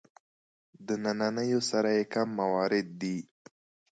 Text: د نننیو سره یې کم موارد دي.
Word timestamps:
د 0.87 0.89
نننیو 1.03 1.61
سره 1.71 1.89
یې 1.97 2.03
کم 2.13 2.27
موارد 2.39 2.87
دي. 3.01 3.17